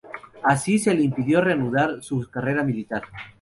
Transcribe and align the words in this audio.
Así, 0.41 0.79
se 0.79 0.95
le 0.95 1.03
impidió 1.03 1.41
reanudar 1.41 2.01
su 2.01 2.27
carrera 2.27 2.63
militar. 2.63 3.03